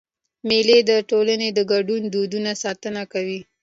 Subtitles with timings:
[0.47, 3.39] مېلې د ټولني د ګډو دودونو ساتنه کوي.